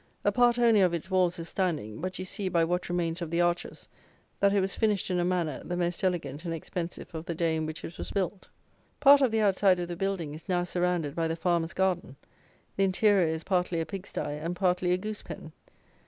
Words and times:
A 0.25 0.31
part 0.31 0.57
only 0.57 0.81
of 0.81 0.95
its 0.95 1.11
walls 1.11 1.37
is 1.37 1.47
standing; 1.47 2.01
but 2.01 2.17
you 2.17 2.25
see, 2.25 2.49
by 2.49 2.63
what 2.63 2.89
remains 2.89 3.21
of 3.21 3.29
the 3.29 3.39
arches, 3.41 3.87
that 4.39 4.51
it 4.51 4.59
was 4.59 4.73
finished 4.73 5.11
in 5.11 5.19
a 5.19 5.23
manner 5.23 5.61
the 5.63 5.77
most 5.77 6.03
elegant 6.03 6.43
and 6.43 6.55
expensive 6.55 7.13
of 7.13 7.25
the 7.27 7.35
day 7.35 7.55
in 7.55 7.67
which 7.67 7.83
it 7.85 7.95
was 7.99 8.09
built. 8.09 8.47
Part 8.99 9.21
of 9.21 9.29
the 9.29 9.41
outside 9.41 9.77
of 9.77 9.87
the 9.87 9.95
building 9.95 10.33
is 10.33 10.49
now 10.49 10.63
surrounded 10.63 11.13
by 11.13 11.27
the 11.27 11.35
farmer's 11.35 11.73
garden: 11.73 12.15
the 12.77 12.83
interior 12.83 13.27
is 13.27 13.43
partly 13.43 13.79
a 13.79 13.85
pig 13.85 14.07
stye 14.07 14.33
and 14.43 14.55
partly 14.55 14.91
a 14.91 14.97
goose 14.97 15.21
pen. 15.21 15.51